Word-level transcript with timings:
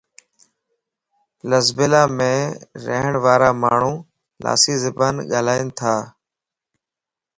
لسبيلا 1.49 2.03
مَ 2.17 2.19
رھڻ 2.85 3.13
وارا 3.23 3.51
ماڻھو 3.61 3.93
لاسي 4.43 4.73
زبان 4.85 5.15
ڳالھائينتا 5.31 5.93